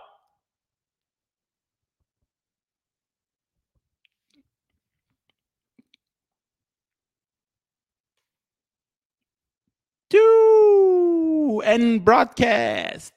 to 10.11 11.63
and 11.65 12.05
broadcast. 12.05 13.16